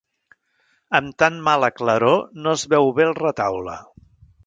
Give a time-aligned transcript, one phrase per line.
[0.99, 3.79] Amb tan mala claror no es veu bé el retaule.